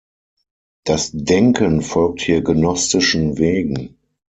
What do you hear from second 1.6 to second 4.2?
folgt hier gnostischen Wegen.